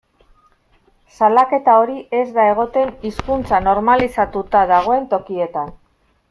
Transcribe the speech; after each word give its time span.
Salaketa 1.17 1.75
hori 1.81 1.97
ez 2.21 2.25
da 2.37 2.45
egoten 2.53 2.89
hizkuntza 3.11 3.61
normalizatuta 3.67 4.65
dagoen 4.73 5.07
tokietan. 5.15 5.73